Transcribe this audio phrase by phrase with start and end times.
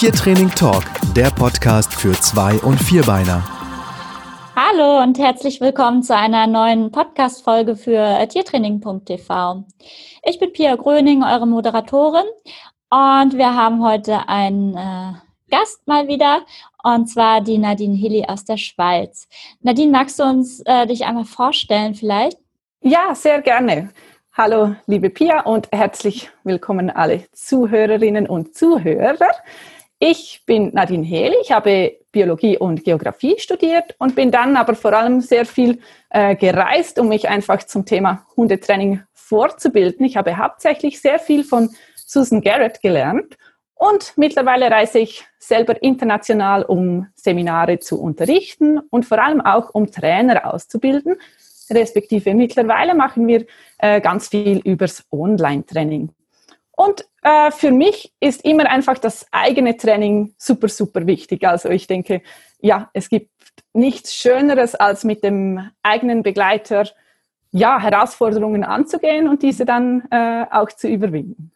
[0.00, 3.44] Tiertraining Talk, der Podcast für Zwei- und Vierbeiner.
[4.56, 9.64] Hallo und herzlich willkommen zu einer neuen Podcast-Folge für tiertraining.tv.
[10.24, 12.24] Ich bin Pia Gröning, eure Moderatorin,
[12.88, 15.12] und wir haben heute einen äh,
[15.50, 16.46] Gast mal wieder,
[16.82, 19.28] und zwar die Nadine Hilly aus der Schweiz.
[19.60, 22.38] Nadine, magst du uns äh, dich einmal vorstellen vielleicht?
[22.80, 23.90] Ja, sehr gerne.
[24.32, 29.28] Hallo, liebe Pia und herzlich willkommen alle Zuhörerinnen und Zuhörer.
[30.02, 34.94] Ich bin Nadine Hehl, ich habe Biologie und Geografie studiert und bin dann aber vor
[34.94, 35.78] allem sehr viel
[36.08, 40.06] äh, gereist, um mich einfach zum Thema Hundetraining vorzubilden.
[40.06, 43.36] Ich habe hauptsächlich sehr viel von Susan Garrett gelernt
[43.74, 49.92] und mittlerweile reise ich selber international, um Seminare zu unterrichten und vor allem auch um
[49.92, 51.16] Trainer auszubilden
[51.70, 53.46] respektive mittlerweile machen wir
[53.78, 56.10] äh, ganz viel übers Online-Training.
[56.72, 61.46] Und äh, für mich ist immer einfach das eigene Training super, super wichtig.
[61.46, 62.22] Also ich denke,
[62.60, 63.30] ja, es gibt
[63.72, 66.84] nichts Schöneres, als mit dem eigenen Begleiter
[67.52, 71.52] ja, Herausforderungen anzugehen und diese dann äh, auch zu überwinden.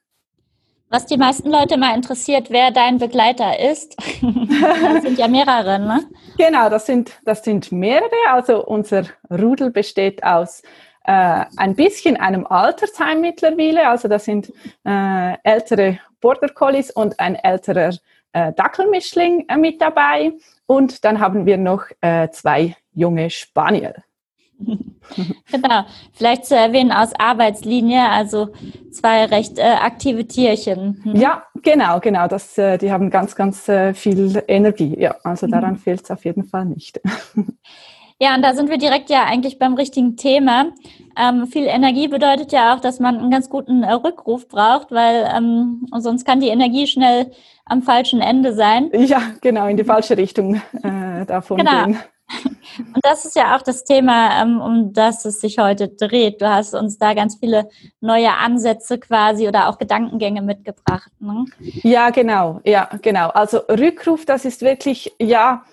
[0.91, 3.97] Was die meisten Leute mal interessiert, wer dein Begleiter ist.
[4.23, 6.05] das sind ja mehrere, ne?
[6.39, 8.11] Genau, das sind, das sind mehrere.
[8.31, 10.63] Also unser Rudel besteht aus
[11.05, 13.89] äh, ein bisschen einem Altersheim mittlerweile.
[13.89, 14.53] Also das sind
[14.85, 17.93] äh, ältere Border Collies und ein älterer
[18.33, 20.33] äh, Dackelmischling äh, mit dabei.
[20.67, 23.95] Und dann haben wir noch äh, zwei junge Spaniel.
[25.51, 28.49] genau, vielleicht zu erwähnen aus Arbeitslinie, also
[28.91, 31.01] zwei recht äh, aktive Tierchen.
[31.03, 31.17] Hm.
[31.17, 32.29] Ja, genau, genau.
[32.29, 34.97] Das, äh, die haben ganz, ganz äh, viel Energie.
[34.99, 35.79] Ja, also daran mhm.
[35.79, 37.01] fehlt es auf jeden Fall nicht.
[38.21, 40.67] Ja, und da sind wir direkt ja eigentlich beim richtigen Thema.
[41.19, 45.29] Ähm, viel Energie bedeutet ja auch, dass man einen ganz guten äh, Rückruf braucht, weil
[45.37, 47.33] ähm, sonst kann die Energie schnell
[47.65, 48.91] am falschen Ende sein.
[48.93, 51.87] Ja, genau, in die falsche Richtung äh, davon genau.
[51.87, 51.99] gehen.
[52.79, 56.41] Und das ist ja auch das Thema, ähm, um das es sich heute dreht.
[56.41, 57.69] Du hast uns da ganz viele
[58.01, 61.11] neue Ansätze quasi oder auch Gedankengänge mitgebracht.
[61.21, 61.45] Ne?
[61.59, 63.29] Ja, genau, ja, genau.
[63.29, 65.65] Also Rückruf, das ist wirklich, ja,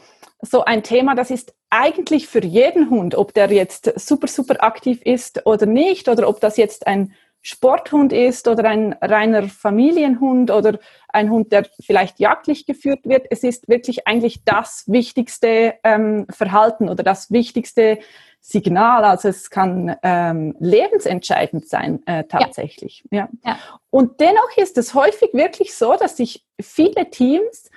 [0.42, 5.02] so ein Thema, das ist eigentlich für jeden Hund, ob der jetzt super, super aktiv
[5.04, 10.78] ist oder nicht, oder ob das jetzt ein Sporthund ist oder ein reiner Familienhund oder
[11.10, 13.26] ein Hund, der vielleicht jagdlich geführt wird.
[13.32, 17.98] Es ist wirklich eigentlich das wichtigste ähm, Verhalten oder das wichtigste
[18.42, 19.06] Signal.
[19.06, 23.04] Also es kann ähm, lebensentscheidend sein äh, tatsächlich.
[23.10, 23.28] Ja.
[23.44, 23.58] ja.
[23.90, 27.72] Und dennoch ist es häufig wirklich so, dass sich viele Teams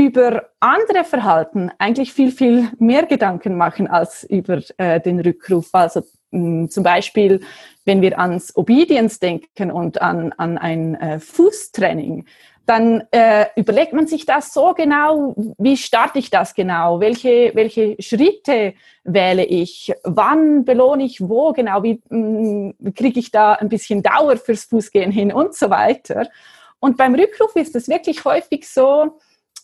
[0.00, 5.68] über andere Verhalten eigentlich viel, viel mehr Gedanken machen als über äh, den Rückruf.
[5.72, 7.40] Also mh, zum Beispiel
[7.84, 12.24] wenn wir ans Obedience denken und an, an ein äh, Fußtraining,
[12.66, 17.96] dann äh, überlegt man sich das so genau, wie starte ich das genau, welche, welche
[18.00, 24.04] Schritte wähle ich, wann belohne ich wo genau, wie mm, kriege ich da ein bisschen
[24.04, 26.28] Dauer fürs Fußgehen hin und so weiter.
[26.78, 29.18] Und beim Rückruf ist es wirklich häufig so,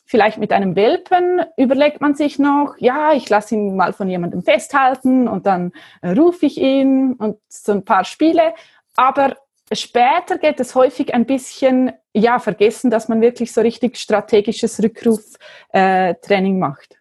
[0.08, 4.42] Vielleicht mit einem Welpen überlegt man sich noch, ja, ich lasse ihn mal von jemandem
[4.42, 8.54] festhalten und dann äh, rufe ich ihn und so ein paar Spiele.
[8.94, 9.36] Aber
[9.72, 16.56] später geht es häufig ein bisschen, ja, vergessen, dass man wirklich so richtig strategisches Rückruftraining
[16.56, 16.96] äh, macht.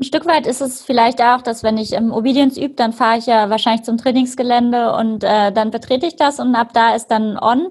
[0.00, 3.18] Ein Stück weit ist es vielleicht auch, dass wenn ich im Obedience übe, dann fahre
[3.18, 7.06] ich ja wahrscheinlich zum Trainingsgelände und äh, dann betrete ich das und ab da ist
[7.12, 7.68] dann on.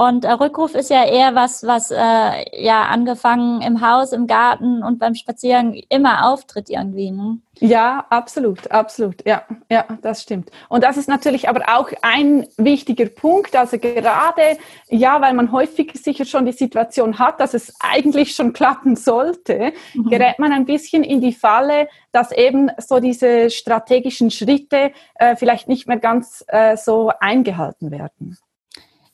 [0.00, 4.82] Und äh, Rückruf ist ja eher was, was äh, ja angefangen im Haus, im Garten
[4.82, 7.10] und beim Spazieren immer auftritt irgendwie.
[7.10, 7.38] Ne?
[7.58, 9.16] Ja, absolut, absolut.
[9.26, 10.50] Ja, ja, das stimmt.
[10.70, 13.54] Und das ist natürlich aber auch ein wichtiger Punkt.
[13.54, 14.56] Also gerade,
[14.88, 19.74] ja, weil man häufig sicher schon die Situation hat, dass es eigentlich schon klappen sollte,
[19.92, 20.08] mhm.
[20.08, 25.68] gerät man ein bisschen in die Falle, dass eben so diese strategischen Schritte äh, vielleicht
[25.68, 28.38] nicht mehr ganz äh, so eingehalten werden.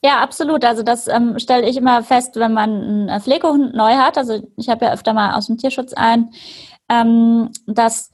[0.02, 0.64] Ja, absolut.
[0.64, 4.18] Also das ähm, stelle ich immer fest, wenn man einen äh, Pflegehund neu hat.
[4.18, 6.30] Also ich habe ja öfter mal aus dem Tierschutz ein,
[6.88, 8.12] ähm, dass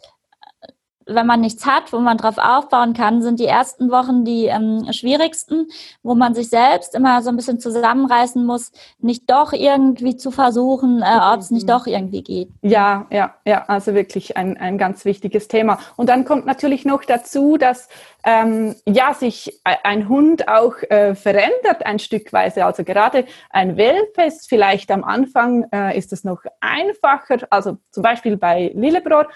[1.07, 4.87] wenn man nichts hat, wo man drauf aufbauen kann, sind die ersten Wochen die ähm,
[4.93, 5.69] schwierigsten,
[6.03, 11.03] wo man sich selbst immer so ein bisschen zusammenreißen muss, nicht doch irgendwie zu versuchen,
[11.03, 12.49] äh, ob es nicht doch irgendwie geht.
[12.63, 15.79] Ja, ja, ja, also wirklich ein, ein ganz wichtiges Thema.
[15.97, 17.89] Und dann kommt natürlich noch dazu, dass
[18.25, 22.65] ähm, ja sich ein Hund auch äh, verändert ein Stückweise.
[22.65, 27.47] Also gerade ein Welpe ist vielleicht am Anfang äh, ist es noch einfacher.
[27.51, 29.29] Also zum Beispiel bei Lillebror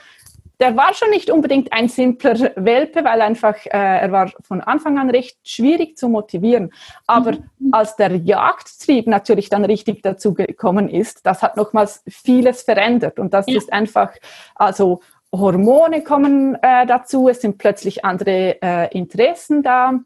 [0.60, 4.98] der war schon nicht unbedingt ein simpler Welpe, weil einfach äh, er war von Anfang
[4.98, 6.72] an recht schwierig zu motivieren.
[7.06, 7.72] Aber mhm.
[7.72, 13.18] als der Jagdtrieb natürlich dann richtig dazu gekommen ist, das hat nochmals vieles verändert.
[13.18, 13.58] Und das ja.
[13.58, 14.12] ist einfach,
[14.54, 15.00] also
[15.32, 20.00] Hormone kommen äh, dazu, es sind plötzlich andere äh, Interessen da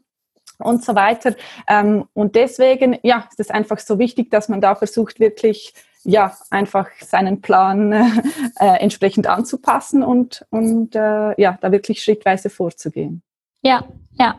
[0.57, 1.35] und so weiter.
[1.67, 6.35] Ähm, und deswegen, ja, ist es einfach so wichtig, dass man da versucht, wirklich ja,
[6.49, 7.91] einfach seinen Plan
[8.59, 13.21] äh, entsprechend anzupassen und, und äh, ja, da wirklich schrittweise vorzugehen.
[13.61, 13.83] Ja,
[14.13, 14.35] ja.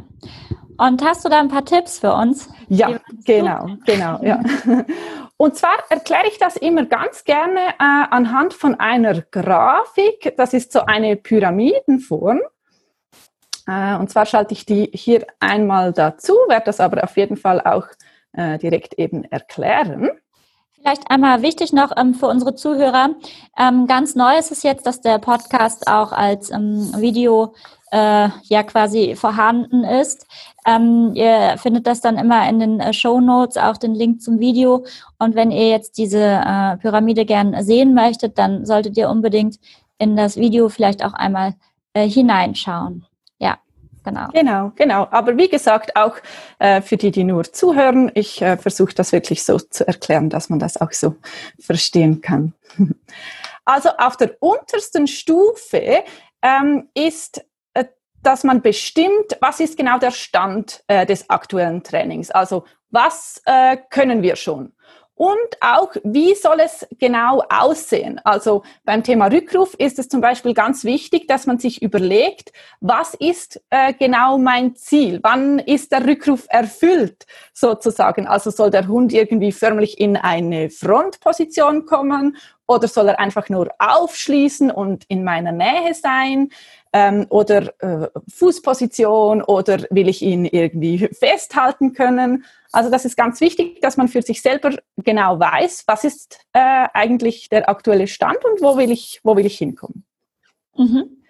[0.79, 2.49] Und hast du da ein paar Tipps für uns?
[2.69, 4.41] Ja, genau, genau, ja.
[5.43, 10.35] Und zwar erkläre ich das immer ganz gerne äh, anhand von einer Grafik.
[10.37, 12.41] Das ist so eine Pyramidenform.
[13.67, 17.61] Äh, und zwar schalte ich die hier einmal dazu, werde das aber auf jeden Fall
[17.61, 17.89] auch
[18.35, 20.11] äh, direkt eben erklären.
[20.83, 23.11] Vielleicht einmal wichtig noch ähm, für unsere Zuhörer.
[23.57, 27.55] Ähm, ganz neu ist es jetzt, dass der Podcast auch als ähm, Video
[27.93, 30.27] äh, ja quasi vorhanden ist.
[30.67, 34.41] Ähm, ihr findet das dann immer in den äh, Show Notes, auch den Link zum
[34.41, 34.85] Video.
[35.21, 39.61] Und wenn ihr jetzt diese äh, Pyramide gern sehen möchtet, dann solltet ihr unbedingt
[39.99, 41.55] in das Video vielleicht auch einmal
[41.95, 43.07] äh, hineinschauen.
[44.05, 44.29] Genau.
[44.33, 45.07] Genau, genau.
[45.11, 46.17] Aber wie gesagt, auch
[46.59, 50.49] äh, für die, die nur zuhören, ich äh, versuche das wirklich so zu erklären, dass
[50.49, 51.17] man das auch so
[51.59, 52.55] verstehen kann.
[53.65, 56.03] Also auf der untersten Stufe
[56.43, 57.45] ähm, ist,
[57.75, 57.85] äh,
[58.21, 62.33] dass man bestimmt, was ist genau der Stand äh, des aktuellen Trainings.
[62.33, 64.73] Also was äh, können wir schon?
[65.15, 68.19] Und auch, wie soll es genau aussehen?
[68.25, 73.15] Also beim Thema Rückruf ist es zum Beispiel ganz wichtig, dass man sich überlegt, was
[73.15, 75.21] ist äh, genau mein Ziel?
[75.23, 78.27] Wann ist der Rückruf erfüllt sozusagen?
[78.27, 82.37] Also soll der Hund irgendwie förmlich in eine Frontposition kommen
[82.67, 86.49] oder soll er einfach nur aufschließen und in meiner Nähe sein?
[86.93, 92.45] Ähm, oder äh, Fußposition oder will ich ihn irgendwie festhalten können?
[92.71, 96.89] Also das ist ganz wichtig, dass man für sich selber genau weiß, was ist äh,
[96.93, 100.05] eigentlich der aktuelle Stand und wo will ich, wo will ich hinkommen.
[100.77, 101.23] Mhm.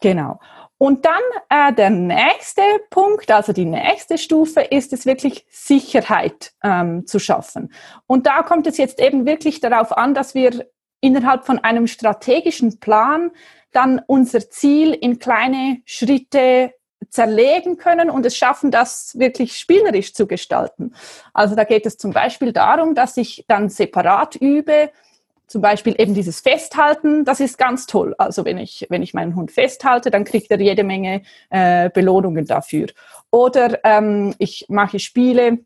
[0.00, 0.38] Genau.
[0.78, 1.20] Und dann
[1.50, 7.72] äh, der nächste Punkt, also die nächste Stufe, ist es wirklich Sicherheit ähm, zu schaffen.
[8.06, 10.66] Und da kommt es jetzt eben wirklich darauf an, dass wir
[11.00, 13.30] innerhalb von einem strategischen Plan
[13.72, 16.74] dann unser Ziel in kleine Schritte
[17.08, 20.94] zerlegen können und es schaffen, das wirklich spielerisch zu gestalten.
[21.32, 24.90] Also da geht es zum Beispiel darum, dass ich dann separat übe,
[25.46, 28.14] zum Beispiel eben dieses Festhalten, das ist ganz toll.
[28.18, 32.46] Also wenn ich, wenn ich meinen Hund festhalte, dann kriegt er jede Menge äh, Belohnungen
[32.46, 32.86] dafür.
[33.32, 35.58] Oder ähm, ich mache Spiele,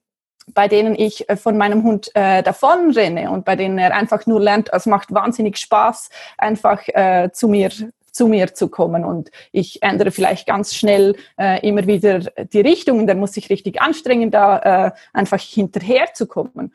[0.53, 4.41] bei denen ich äh, von meinem Hund äh, davonrenne und bei denen er einfach nur
[4.41, 7.71] lernt, es macht wahnsinnig Spaß, einfach äh, zu mir
[8.15, 9.05] zu mir zu kommen.
[9.05, 13.51] Und ich ändere vielleicht ganz schnell äh, immer wieder die Richtung und dann muss ich
[13.51, 16.73] richtig anstrengen, da äh, einfach hinterher zu kommen.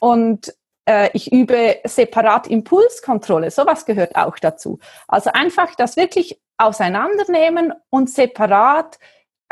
[0.00, 0.52] Und
[0.84, 4.80] äh, ich übe separat Impulskontrolle, sowas gehört auch dazu.
[5.06, 8.98] Also einfach das wirklich auseinandernehmen und separat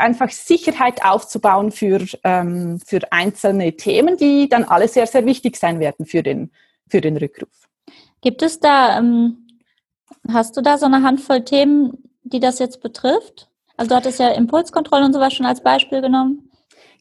[0.00, 5.80] einfach Sicherheit aufzubauen für, ähm, für einzelne Themen, die dann alle sehr, sehr wichtig sein
[5.80, 6.50] werden für den,
[6.88, 7.48] für den Rückruf.
[8.20, 9.46] Gibt es da ähm,
[10.28, 13.48] Hast du da so eine Handvoll Themen, die das jetzt betrifft?
[13.76, 16.50] Also du hattest ja Impulskontrolle und sowas schon als Beispiel genommen.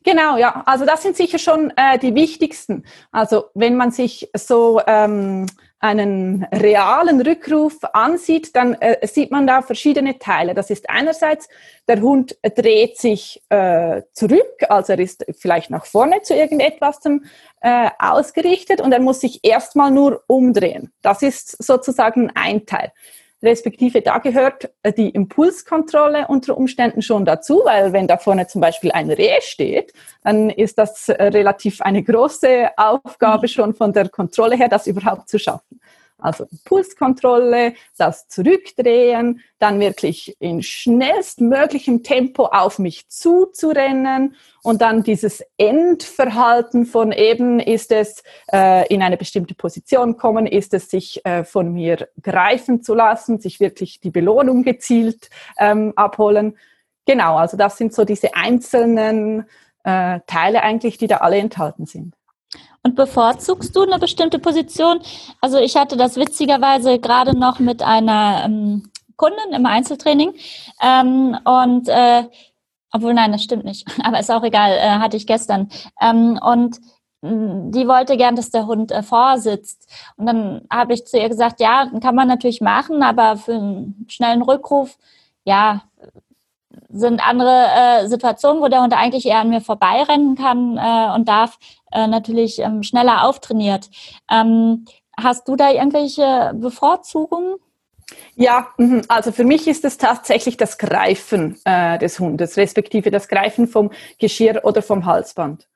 [0.04, 0.63] Genau, ja.
[0.66, 2.86] Also das sind sicher schon äh, die wichtigsten.
[3.12, 5.48] Also wenn man sich so ähm,
[5.80, 10.54] einen realen Rückruf ansieht, dann äh, sieht man da verschiedene Teile.
[10.54, 11.48] Das ist einerseits,
[11.88, 17.00] der Hund dreht sich äh, zurück, also er ist vielleicht nach vorne zu irgendetwas
[17.62, 20.92] äh, ausgerichtet und er muss sich erstmal nur umdrehen.
[21.02, 22.92] Das ist sozusagen ein Teil
[23.42, 28.62] respektive da gehört äh, die Impulskontrolle unter Umständen schon dazu, weil wenn da vorne zum
[28.62, 29.94] Beispiel ein Reh steht,
[30.24, 33.52] dann ist das äh, relativ eine große Aufgabe mhm.
[33.52, 35.80] schon von der Kontrolle her, das überhaupt zu schaffen.
[36.21, 45.44] Also Pulskontrolle, das Zurückdrehen, dann wirklich in schnellstmöglichem Tempo auf mich zuzurennen und dann dieses
[45.57, 51.44] Endverhalten von eben, ist es äh, in eine bestimmte Position kommen, ist es sich äh,
[51.44, 56.57] von mir greifen zu lassen, sich wirklich die Belohnung gezielt ähm, abholen.
[57.06, 59.45] Genau, also das sind so diese einzelnen
[59.83, 62.16] äh, Teile eigentlich, die da alle enthalten sind.
[62.83, 65.00] Und bevorzugst du eine bestimmte Position?
[65.42, 70.33] Also ich hatte das witzigerweise gerade noch mit einer ähm, Kundin im Einzeltraining
[70.81, 72.24] ähm, und äh,
[72.92, 75.69] obwohl nein, das stimmt nicht, aber ist auch egal, äh, hatte ich gestern.
[76.02, 76.80] Ähm, und
[77.21, 79.92] die wollte gern, dass der Hund äh, vorsitzt.
[80.16, 84.06] Und dann habe ich zu ihr gesagt, ja, kann man natürlich machen, aber für einen
[84.07, 84.98] schnellen Rückruf,
[85.44, 85.83] ja,
[86.90, 91.28] sind andere äh, Situationen, wo der Hund eigentlich eher an mir vorbeirennen kann äh, und
[91.28, 91.57] darf,
[91.92, 93.90] äh, natürlich ähm, schneller auftrainiert.
[94.30, 94.85] Ähm,
[95.18, 97.56] hast du da irgendwelche Bevorzugungen?
[98.35, 99.04] Ja, mhm.
[99.07, 103.92] also für mich ist es tatsächlich das Greifen äh, des Hundes, respektive das Greifen vom
[104.18, 105.68] Geschirr oder vom Halsband.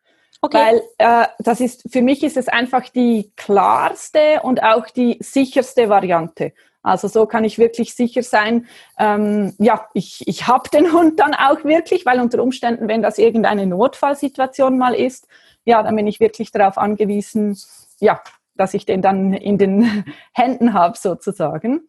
[0.42, 0.58] Okay.
[0.58, 5.90] Weil äh, das ist für mich ist es einfach die klarste und auch die sicherste
[5.90, 6.54] Variante.
[6.84, 8.68] Also so kann ich wirklich sicher sein,
[9.00, 13.18] ähm, ja, ich, ich habe den Hund dann auch wirklich, weil unter Umständen, wenn das
[13.18, 15.28] irgendeine Notfallsituation mal ist,
[15.64, 17.58] ja, dann bin ich wirklich darauf angewiesen,
[18.00, 18.22] ja,
[18.56, 21.88] dass ich den dann in den Händen habe sozusagen.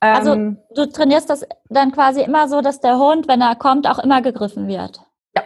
[0.00, 3.86] Also ähm, du trainierst das dann quasi immer so, dass der Hund, wenn er kommt,
[3.86, 5.00] auch immer gegriffen wird.
[5.36, 5.44] Ja.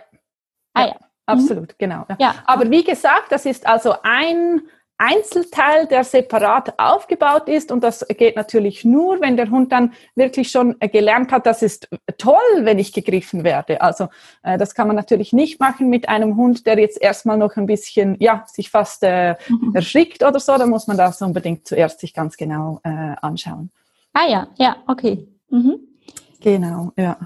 [0.72, 0.96] Ah ja.
[1.26, 1.76] Absolut, mhm.
[1.76, 2.06] genau.
[2.18, 2.36] Ja.
[2.46, 4.62] Aber wie gesagt, das ist also ein
[4.98, 7.70] Einzelteil, der separat aufgebaut ist.
[7.70, 11.88] Und das geht natürlich nur, wenn der Hund dann wirklich schon gelernt hat, das ist
[12.16, 13.80] toll, wenn ich gegriffen werde.
[13.82, 14.08] Also
[14.42, 17.66] äh, das kann man natürlich nicht machen mit einem Hund, der jetzt erstmal noch ein
[17.66, 19.74] bisschen, ja, sich fast äh, mhm.
[19.74, 20.56] erschrickt oder so.
[20.56, 23.70] Da muss man das unbedingt zuerst sich ganz genau äh, anschauen.
[24.14, 25.28] Ah ja, ja, okay.
[25.50, 25.78] Mhm.
[26.40, 27.18] Genau, ja.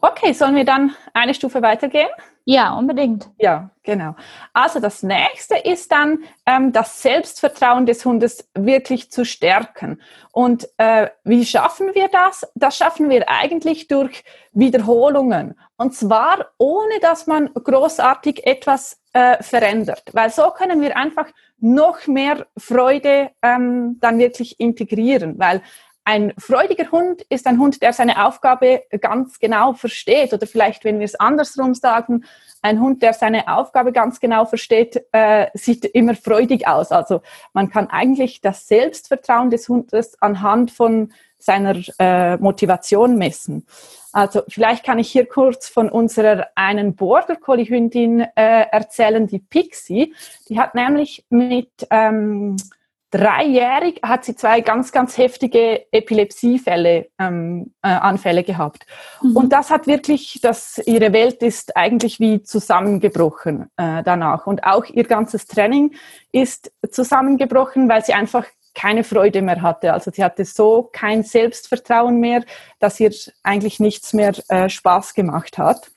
[0.00, 2.08] Okay, sollen wir dann eine Stufe weitergehen?
[2.50, 3.28] Ja, unbedingt.
[3.36, 4.16] Ja, genau.
[4.54, 10.00] Also das nächste ist dann, ähm, das Selbstvertrauen des Hundes wirklich zu stärken.
[10.32, 12.50] Und äh, wie schaffen wir das?
[12.54, 14.24] Das schaffen wir eigentlich durch
[14.54, 15.58] Wiederholungen.
[15.76, 20.04] Und zwar ohne, dass man großartig etwas äh, verändert.
[20.14, 21.26] Weil so können wir einfach
[21.58, 25.38] noch mehr Freude ähm, dann wirklich integrieren.
[25.38, 25.60] Weil
[26.08, 30.32] ein freudiger Hund ist ein Hund, der seine Aufgabe ganz genau versteht.
[30.32, 32.24] Oder vielleicht, wenn wir es andersrum sagen,
[32.62, 36.92] ein Hund, der seine Aufgabe ganz genau versteht, äh, sieht immer freudig aus.
[36.92, 37.20] Also
[37.52, 43.66] man kann eigentlich das Selbstvertrauen des Hundes anhand von seiner äh, Motivation messen.
[44.10, 49.40] Also vielleicht kann ich hier kurz von unserer einen Border Collie Hündin äh, erzählen, die
[49.40, 50.14] Pixie.
[50.48, 52.56] Die hat nämlich mit ähm,
[53.10, 58.86] dreijährig hat sie zwei ganz, ganz heftige Epilepsiefälle, ähm, äh, Anfälle gehabt.
[59.22, 59.36] Mhm.
[59.36, 64.46] Und das hat wirklich, dass ihre Welt ist eigentlich wie zusammengebrochen äh, danach.
[64.46, 65.94] Und auch ihr ganzes Training
[66.32, 69.92] ist zusammengebrochen, weil sie einfach keine Freude mehr hatte.
[69.92, 72.44] Also sie hatte so kein Selbstvertrauen mehr,
[72.78, 73.12] dass ihr
[73.42, 75.90] eigentlich nichts mehr äh, Spaß gemacht hat.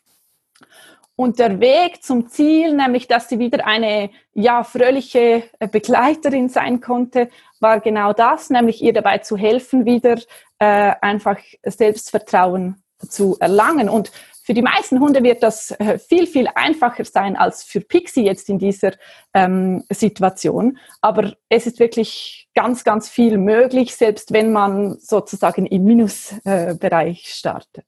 [1.16, 6.82] Und der Weg zum Ziel, nämlich dass sie wieder eine ja, fröhliche äh, Begleiterin sein
[6.82, 10.18] konnte, war genau das, nämlich ihr dabei zu helfen, wieder
[10.60, 13.90] äh, einfach Selbstvertrauen zu erlangen.
[13.90, 14.12] Und
[14.44, 18.50] für die meisten Hunde wird das äh, viel, viel einfacher sein als für Pixie jetzt
[18.50, 18.94] in dieser
[19.34, 20.78] ähm, Situation.
[21.02, 27.32] Aber es ist wirklich ganz, ganz viel möglich, selbst wenn man sozusagen im Minusbereich äh,
[27.32, 27.86] startet.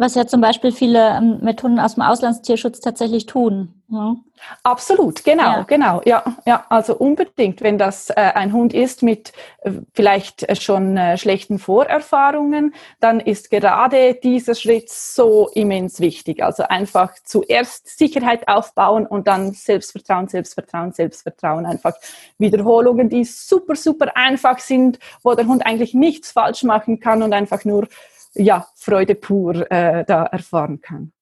[0.00, 3.82] Was ja zum Beispiel viele ähm, Methoden aus dem Auslandstierschutz tatsächlich tun.
[3.90, 4.16] Ja.
[4.62, 5.62] Absolut, genau, ja.
[5.64, 6.00] genau.
[6.06, 10.96] Ja, ja, also unbedingt, wenn das äh, ein Hund ist mit äh, vielleicht äh, schon
[10.96, 16.42] äh, schlechten Vorerfahrungen, dann ist gerade dieser Schritt so immens wichtig.
[16.42, 21.66] Also einfach zuerst Sicherheit aufbauen und dann Selbstvertrauen, Selbstvertrauen, Selbstvertrauen.
[21.66, 21.92] Einfach
[22.38, 27.34] Wiederholungen, die super, super einfach sind, wo der Hund eigentlich nichts falsch machen kann und
[27.34, 27.86] einfach nur
[28.34, 31.12] ja, Freude pur äh, da erfahren kann.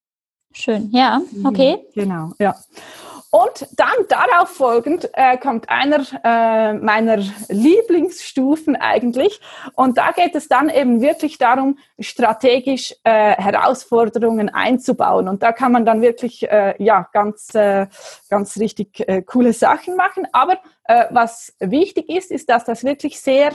[0.53, 1.79] Schön, ja, okay.
[1.95, 2.55] Genau, ja.
[3.31, 9.39] Und dann darauf folgend äh, kommt einer äh, meiner Lieblingsstufen eigentlich.
[9.75, 15.29] Und da geht es dann eben wirklich darum, strategisch äh, Herausforderungen einzubauen.
[15.29, 17.87] Und da kann man dann wirklich äh, ja ganz äh,
[18.31, 20.27] ganz richtig äh, coole Sachen machen.
[20.33, 23.53] Aber äh, was wichtig ist, ist, dass das wirklich sehr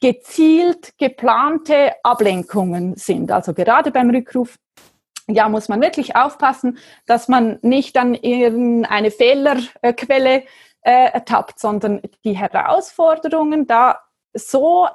[0.00, 3.30] gezielt geplante Ablenkungen sind.
[3.30, 4.56] Also gerade beim Rückruf
[5.28, 10.44] ja, muss man wirklich aufpassen, dass man nicht an irgendeine Fehlerquelle
[10.82, 14.00] äh, ertappt, sondern die Herausforderungen da
[14.34, 14.86] so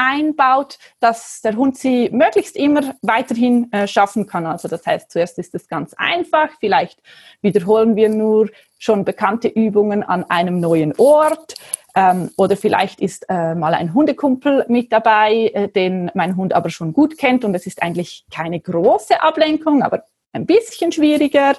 [0.00, 4.46] einbaut, dass der Hund sie möglichst immer weiterhin äh, schaffen kann.
[4.46, 7.00] Also das heißt, zuerst ist es ganz einfach, vielleicht
[7.42, 11.54] wiederholen wir nur schon bekannte Übungen an einem neuen Ort.
[11.94, 16.70] Ähm, oder vielleicht ist äh, mal ein Hundekumpel mit dabei, äh, den mein Hund aber
[16.70, 21.56] schon gut kennt und es ist eigentlich keine große Ablenkung, aber ein bisschen schwieriger.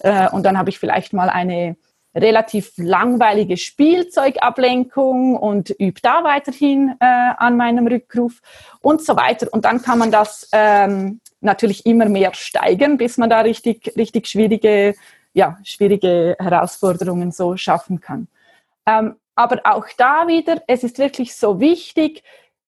[0.00, 1.76] Äh, und dann habe ich vielleicht mal eine
[2.14, 7.04] relativ langweilige Spielzeugablenkung und übe da weiterhin äh,
[7.36, 8.40] an meinem Rückruf
[8.80, 9.48] und so weiter.
[9.52, 14.26] Und dann kann man das ähm, natürlich immer mehr steigern, bis man da richtig, richtig
[14.26, 14.94] schwierige
[15.32, 18.28] ja, schwierige Herausforderungen so schaffen kann.
[18.86, 22.22] Ähm, aber auch da wieder, es ist wirklich so wichtig,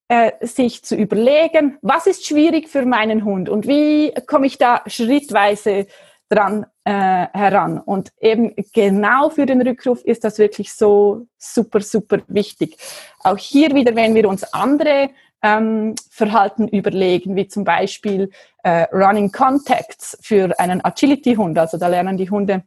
[0.08, 4.82] äh, sich zu überlegen, was ist schwierig für meinen Hund und wie komme ich da
[4.86, 5.86] schrittweise
[6.28, 7.78] dran äh, heran.
[7.78, 12.76] Und eben genau für den Rückruf ist das wirklich so super, super wichtig.
[13.20, 15.10] Auch hier wieder, wenn wir uns andere
[15.42, 18.30] ähm, Verhalten überlegen, wie zum Beispiel
[18.62, 21.58] äh, Running Contacts für einen Agility-Hund.
[21.58, 22.62] Also da lernen die Hunde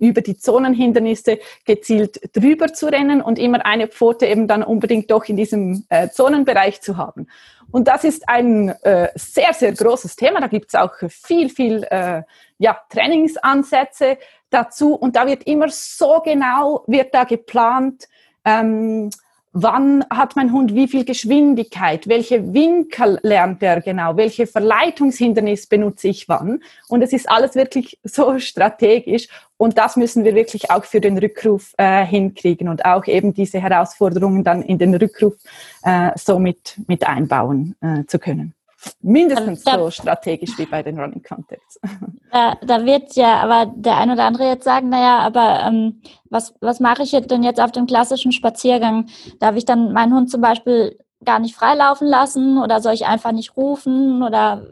[0.00, 5.24] über die Zonenhindernisse gezielt drüber zu rennen und immer eine Pfote eben dann unbedingt doch
[5.24, 7.26] in diesem äh, Zonenbereich zu haben.
[7.70, 10.40] Und das ist ein äh, sehr, sehr großes Thema.
[10.40, 12.22] Da gibt es auch viel, viel äh,
[12.58, 14.18] ja, Trainingsansätze
[14.50, 14.94] dazu.
[14.94, 18.08] Und da wird immer so genau, wird da geplant,
[18.44, 19.10] ähm,
[19.58, 26.08] wann hat mein Hund wie viel Geschwindigkeit, welche Winkel lernt er genau, welche Verleitungshindernis benutze
[26.08, 26.60] ich wann.
[26.88, 31.16] Und es ist alles wirklich so strategisch und das müssen wir wirklich auch für den
[31.16, 35.34] Rückruf äh, hinkriegen und auch eben diese Herausforderungen dann in den Rückruf
[35.82, 38.55] äh, so mit, mit einbauen äh, zu können.
[39.02, 41.80] Mindestens da, so strategisch wie bei den Running Contacts.
[42.32, 46.54] Da, da, wird ja aber der ein oder andere jetzt sagen, naja, aber ähm, was,
[46.60, 49.06] was mache ich denn jetzt auf dem klassischen Spaziergang?
[49.38, 53.32] Darf ich dann meinen Hund zum Beispiel gar nicht freilaufen lassen oder soll ich einfach
[53.32, 54.66] nicht rufen oder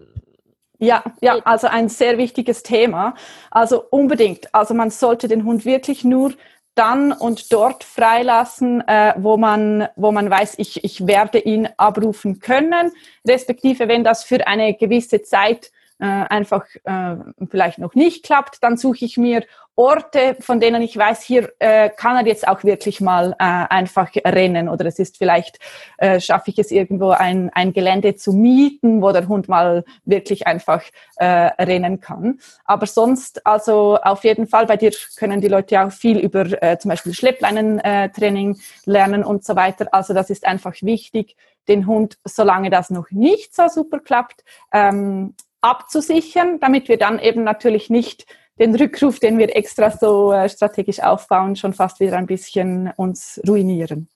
[0.79, 3.15] ja, ja, also ein sehr wichtiges Thema.
[3.51, 4.53] Also unbedingt.
[4.55, 6.33] Also man sollte den Hund wirklich nur
[6.75, 12.41] dann und dort freilassen, äh, wo man wo man weiß, ich ich werde ihn abrufen
[12.41, 12.93] können,
[13.27, 17.17] respektive wenn das für eine gewisse Zeit äh, einfach äh,
[17.51, 19.45] vielleicht noch nicht klappt, dann suche ich mir
[19.77, 24.11] Orte, von denen ich weiß, hier äh, kann er jetzt auch wirklich mal äh, einfach
[24.25, 25.59] rennen oder es ist vielleicht,
[25.99, 30.47] äh, schaffe ich es irgendwo ein, ein Gelände zu mieten, wo der Hund mal wirklich
[30.47, 30.83] einfach
[31.17, 32.39] äh, rennen kann.
[32.65, 36.79] Aber sonst, also auf jeden Fall, bei dir können die Leute auch viel über äh,
[36.79, 39.89] zum Beispiel Schleppleinentraining äh, lernen und so weiter.
[39.91, 45.35] Also das ist einfach wichtig, den Hund, solange das noch nicht so super klappt, ähm,
[45.61, 48.27] abzusichern, damit wir dann eben natürlich nicht
[48.59, 53.41] den Rückruf, den wir extra so äh, strategisch aufbauen, schon fast wieder ein bisschen uns
[53.47, 54.09] ruinieren.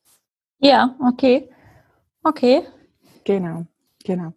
[0.58, 1.50] Ja, okay.
[2.22, 2.62] Okay.
[3.24, 3.66] Genau,
[4.04, 4.32] genau.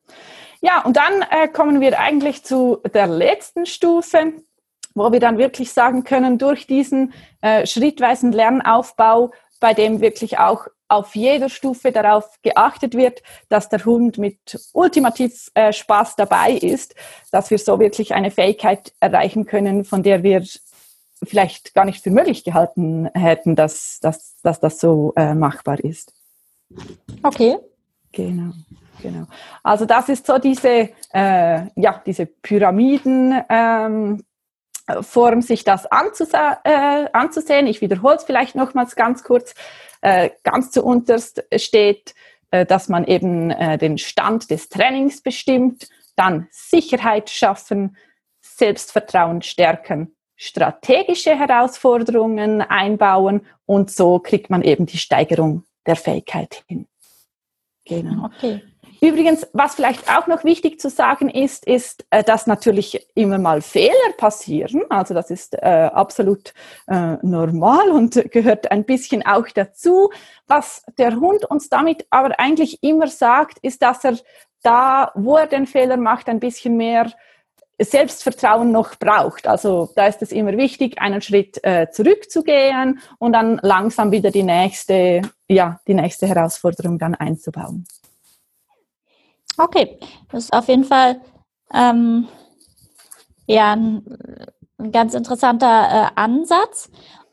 [0.62, 4.34] Ja, und dann äh, kommen wir eigentlich zu der letzten Stufe,
[4.94, 10.68] wo wir dann wirklich sagen können, durch diesen äh, schrittweisen Lernaufbau, bei dem wirklich auch
[10.92, 16.96] auf jeder Stufe darauf geachtet wird, dass der Hund mit ultimativ äh, Spaß dabei ist,
[17.32, 20.44] dass wir so wirklich eine Fähigkeit erreichen können, von der wir
[21.24, 26.14] vielleicht gar nicht für möglich gehalten hätten, dass, dass, dass das so äh, machbar ist.
[27.24, 27.58] Okay.
[28.12, 28.52] Genau,
[29.02, 29.26] genau.
[29.64, 33.42] Also das ist so diese, äh, ja, diese Pyramiden.
[33.50, 34.24] Ähm,
[35.02, 37.68] Form, sich das anzuse äh, anzusehen.
[37.68, 39.54] Ich wiederhole es vielleicht nochmals ganz kurz.
[40.02, 42.16] Äh, ganz zu unterst steht,
[42.52, 47.96] äh, dass man eben äh, den Stand des Trainings bestimmt, dann Sicherheit schaffen,
[48.42, 56.88] Selbstvertrauen stärken, strategische Herausforderungen einbauen und so kriegt man eben die Steigerung der Fähigkeit hin.
[57.86, 58.26] Genau.
[58.26, 58.62] Okay.
[59.04, 63.62] Übrigens, was vielleicht auch noch wichtig zu sagen ist, ist, äh, dass natürlich immer mal
[63.62, 64.84] Fehler passieren.
[64.90, 66.54] Also das ist äh, absolut
[66.86, 70.12] äh, normal und gehört ein bisschen auch dazu.
[70.46, 74.20] Was der Hund uns damit aber eigentlich immer sagt, ist, dass er
[74.62, 77.12] da, wo er den Fehler macht, ein bisschen mehr
[77.80, 79.48] Selbstvertrauen noch braucht.
[79.48, 84.44] Also da ist es immer wichtig, einen Schritt äh, zurückzugehen und dann langsam wieder die
[84.44, 87.88] nächste, ja, die nächste Herausforderung dann einzubauen.
[89.58, 90.00] Okay,
[90.32, 91.22] das ist auf jeden Fall
[91.74, 92.28] ähm,
[93.48, 94.04] ja ein,
[94.78, 96.90] ein, ganz interessanter äh, Ansatz.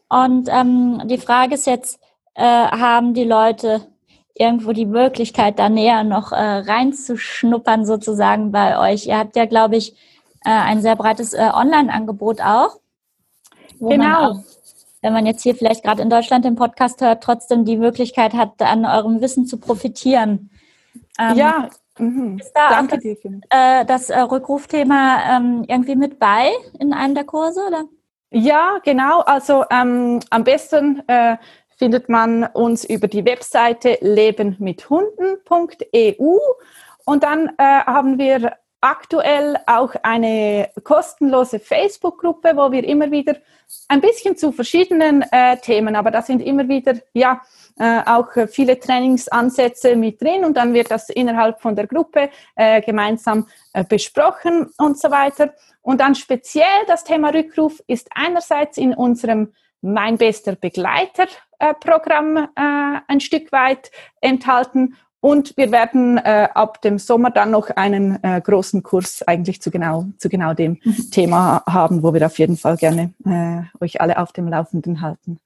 [0.09, 2.01] Und ähm, die Frage ist jetzt,
[2.35, 3.87] äh, haben die Leute
[4.35, 9.07] irgendwo die Möglichkeit, da näher noch äh, reinzuschnuppern sozusagen bei euch?
[9.07, 9.95] Ihr habt ja, glaube ich,
[10.45, 12.79] äh, ein sehr breites äh, Online-Angebot auch.
[13.81, 14.31] genau.
[14.31, 14.39] Auch,
[15.01, 18.61] wenn man jetzt hier vielleicht gerade in Deutschland den Podcast hört, trotzdem die Möglichkeit hat,
[18.61, 20.51] an eurem Wissen zu profitieren.
[21.19, 22.39] Ähm, ja, Mhm.
[22.39, 23.17] Ist da Danke das, dir.
[23.51, 27.61] Äh, das äh, Rückrufthema ähm, irgendwie mit bei in einem der Kurse?
[27.67, 27.85] Oder?
[28.31, 29.21] Ja, genau.
[29.21, 31.37] Also ähm, am besten äh,
[31.77, 36.39] findet man uns über die Webseite lebenmithunden.eu
[37.05, 43.37] und dann äh, haben wir aktuell auch eine kostenlose Facebook-Gruppe, wo wir immer wieder
[43.89, 47.43] ein bisschen zu verschiedenen äh, Themen, aber da sind immer wieder ja
[47.79, 52.81] äh, auch viele Trainingsansätze mit drin und dann wird das innerhalb von der Gruppe äh,
[52.81, 55.55] gemeinsam äh, besprochen und so weiter.
[55.83, 61.27] Und dann speziell das Thema Rückruf ist einerseits in unserem Mein bester Begleiter
[61.59, 67.51] äh, Programm äh, ein Stück weit enthalten und wir werden äh, ab dem Sommer dann
[67.51, 71.11] noch einen äh, großen Kurs eigentlich zu genau, zu genau dem mhm.
[71.11, 75.41] Thema haben, wo wir auf jeden Fall gerne äh, euch alle auf dem Laufenden halten.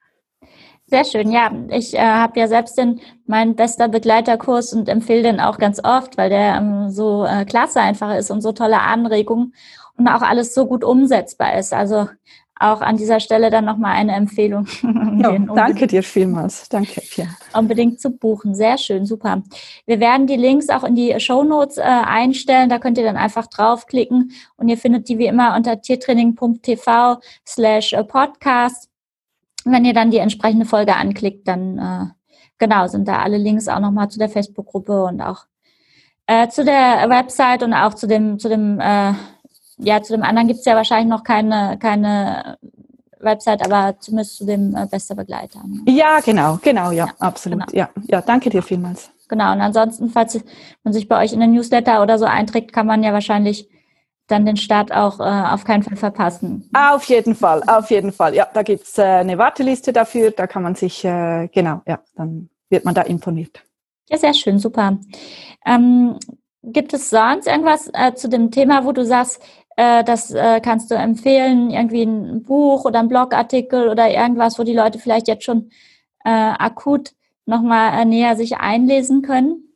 [0.86, 1.50] Sehr schön, ja.
[1.70, 6.18] Ich äh, habe ja selbst den mein bester Begleiterkurs und empfehle den auch ganz oft,
[6.18, 9.54] weil der ähm, so äh, klasse einfach ist und so tolle Anregungen
[9.96, 11.72] und auch alles so gut umsetzbar ist.
[11.72, 12.08] Also
[12.58, 14.66] auch an dieser Stelle dann nochmal eine Empfehlung.
[15.22, 16.68] Ja, danke dir vielmals.
[16.68, 17.26] Danke, Pia.
[17.52, 18.54] Unbedingt zu buchen.
[18.54, 19.42] Sehr schön, super.
[19.86, 22.68] Wir werden die Links auch in die Show Notes äh, einstellen.
[22.68, 27.92] Da könnt ihr dann einfach draufklicken und ihr findet die wie immer unter tiertraining.tv slash
[27.92, 28.88] äh, podcast.
[29.64, 32.06] Wenn ihr dann die entsprechende Folge anklickt, dann äh,
[32.58, 35.46] genau sind da alle Links auch nochmal zu der Facebook-Gruppe und auch
[36.26, 39.12] äh, zu der Website und auch zu dem, zu dem äh,
[39.78, 42.58] ja, zu dem anderen gibt es ja wahrscheinlich noch keine, keine
[43.20, 45.62] Website, aber zumindest zu dem äh, bester Begleiter.
[45.66, 45.92] Ne?
[45.92, 47.66] Ja, genau, genau, ja, ja absolut.
[47.66, 47.78] Genau.
[47.78, 49.10] Ja, ja, danke dir vielmals.
[49.28, 50.38] Genau, und ansonsten, falls
[50.84, 53.68] man sich bei euch in den Newsletter oder so einträgt, kann man ja wahrscheinlich
[54.26, 56.68] dann den Start auch äh, auf keinen Fall verpassen.
[56.72, 58.34] Auf jeden Fall, auf jeden Fall.
[58.34, 62.00] Ja, da gibt es äh, eine Warteliste dafür, da kann man sich, äh, genau, ja,
[62.14, 63.62] dann wird man da informiert.
[64.08, 64.98] Ja, sehr schön, super.
[65.64, 66.18] Ähm,
[66.62, 69.42] gibt es sonst irgendwas äh, zu dem Thema, wo du sagst,
[69.76, 74.74] das äh, kannst du empfehlen, irgendwie ein Buch oder ein Blogartikel oder irgendwas, wo die
[74.74, 75.70] Leute vielleicht jetzt schon
[76.24, 77.12] äh, akut
[77.46, 79.71] nochmal äh, näher sich einlesen können?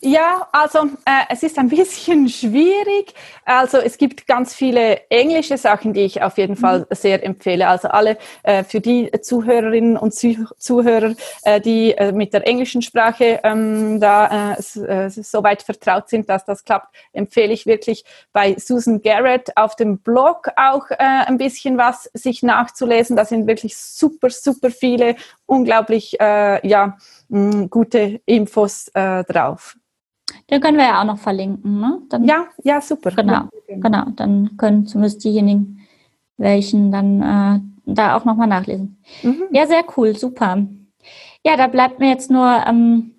[0.00, 3.14] Ja, also äh, es ist ein bisschen schwierig.
[3.44, 6.84] Also es gibt ganz viele englische Sachen, die ich auf jeden Fall mhm.
[6.90, 7.68] sehr empfehle.
[7.68, 11.14] Also alle äh, für die Zuhörerinnen und Zuhörer,
[11.44, 16.28] äh, die äh, mit der englischen Sprache ähm, da äh, äh, so weit vertraut sind,
[16.28, 21.78] dass das klappt, empfehle ich wirklich bei Susan Garrett auf dem Blog auch ein bisschen
[21.78, 23.16] was sich nachzulesen.
[23.16, 25.16] Da sind wirklich super, super viele
[25.52, 26.96] unglaublich äh, ja,
[27.28, 29.76] mh, gute Infos äh, drauf.
[30.50, 32.00] Den können wir ja auch noch verlinken, ne?
[32.08, 33.10] Dann, ja, ja, super.
[33.10, 34.06] Genau, genau.
[34.16, 35.80] Dann können zumindest diejenigen,
[36.38, 38.96] welchen dann äh, da auch nochmal nachlesen.
[39.22, 39.44] Mhm.
[39.50, 40.58] Ja, sehr cool, super.
[41.44, 43.14] Ja, da bleibt mir jetzt nur ähm,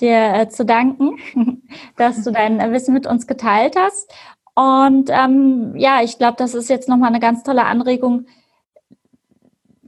[0.00, 1.18] dir äh, zu danken,
[1.96, 4.12] dass du dein Wissen mit uns geteilt hast.
[4.54, 8.26] Und ähm, ja, ich glaube, das ist jetzt nochmal eine ganz tolle Anregung,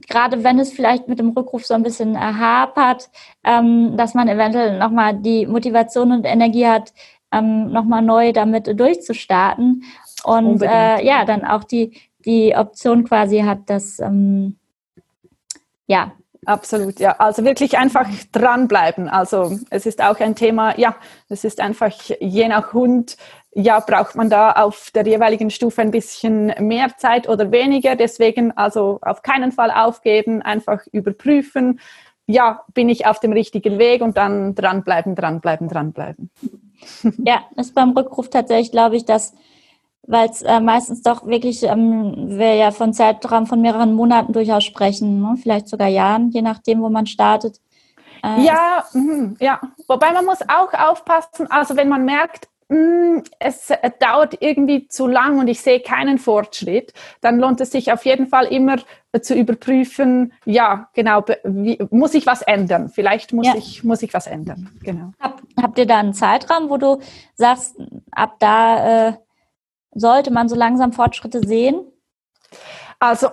[0.07, 3.09] gerade wenn es vielleicht mit dem Rückruf so ein bisschen äh, hapert,
[3.43, 6.93] ähm, dass man eventuell nochmal die Motivation und Energie hat,
[7.31, 9.83] ähm, nochmal neu damit durchzustarten
[10.23, 11.93] und äh, ja, dann auch die,
[12.25, 14.57] die Option quasi hat, dass ähm,
[15.87, 16.13] ja,
[16.45, 17.15] Absolut, ja.
[17.17, 19.09] Also wirklich einfach dranbleiben.
[19.09, 20.95] Also es ist auch ein Thema, ja,
[21.29, 23.17] es ist einfach je nach Hund,
[23.53, 27.95] ja, braucht man da auf der jeweiligen Stufe ein bisschen mehr Zeit oder weniger.
[27.95, 31.79] Deswegen also auf keinen Fall aufgeben, einfach überprüfen.
[32.27, 36.31] Ja, bin ich auf dem richtigen Weg und dann dranbleiben, dranbleiben, dranbleiben.
[37.23, 39.33] Ja, ist beim Rückruf tatsächlich, glaube ich, dass
[40.07, 44.63] weil es äh, meistens doch wirklich, ähm, wir ja von Zeitraum von mehreren Monaten durchaus
[44.63, 45.35] sprechen, ne?
[45.41, 47.59] vielleicht sogar Jahren, je nachdem, wo man startet.
[48.23, 49.59] Äh, ja, mh, ja.
[49.87, 54.87] Wobei man muss auch aufpassen, also wenn man merkt, mh, mm, es äh, dauert irgendwie
[54.87, 58.77] zu lang und ich sehe keinen Fortschritt, dann lohnt es sich auf jeden Fall immer
[59.11, 62.89] äh, zu überprüfen, ja, genau, wie, muss ich was ändern?
[62.89, 63.55] Vielleicht muss, ja.
[63.55, 64.69] ich, muss ich was ändern.
[64.83, 65.13] Genau.
[65.19, 66.99] Hab, habt ihr da einen Zeitraum, wo du
[67.35, 67.75] sagst,
[68.11, 69.13] ab da äh,
[69.95, 71.81] sollte man so langsam Fortschritte sehen?
[72.99, 73.29] Also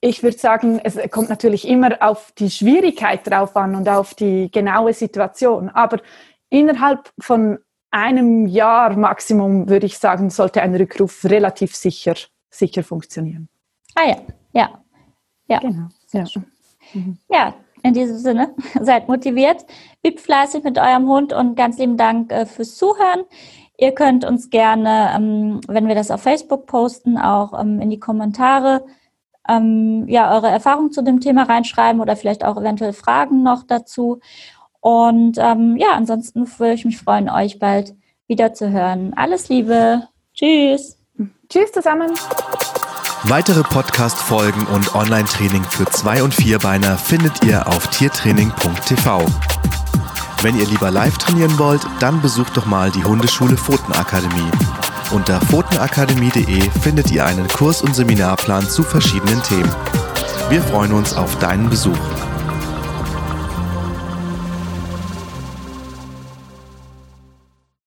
[0.00, 4.50] ich würde sagen, es kommt natürlich immer auf die Schwierigkeit drauf an und auf die
[4.50, 5.68] genaue Situation.
[5.68, 6.00] Aber
[6.48, 7.58] innerhalb von
[7.90, 12.14] einem Jahr Maximum, würde ich sagen, sollte ein Rückruf relativ sicher,
[12.50, 13.48] sicher funktionieren.
[13.94, 14.16] Ah ja,
[14.52, 14.82] ja.
[15.46, 15.88] Ja, genau.
[16.12, 16.24] ja.
[16.94, 17.18] Mhm.
[17.28, 19.66] ja in diesem Sinne, seid motiviert,
[20.06, 23.24] übt fleißig mit eurem Hund und ganz lieben Dank äh, fürs Zuhören.
[23.78, 28.00] Ihr könnt uns gerne, ähm, wenn wir das auf Facebook posten, auch ähm, in die
[28.00, 28.84] Kommentare
[29.48, 34.20] ähm, ja, eure Erfahrungen zu dem Thema reinschreiben oder vielleicht auch eventuell Fragen noch dazu.
[34.80, 37.94] Und ähm, ja, ansonsten würde ich mich freuen, euch bald
[38.26, 39.12] wieder zu hören.
[39.14, 40.08] Alles Liebe.
[40.34, 40.98] Tschüss.
[41.48, 42.12] Tschüss zusammen.
[43.24, 49.26] Weitere Podcast-Folgen und Online-Training für Zwei- und Vierbeiner findet ihr auf tiertraining.tv.
[50.42, 54.50] Wenn ihr lieber live trainieren wollt, dann besucht doch mal die Hundeschule Pfotenakademie.
[55.12, 59.70] Unter pfotenakademie.de findet ihr einen Kurs- und Seminarplan zu verschiedenen Themen.
[60.48, 62.31] Wir freuen uns auf deinen Besuch.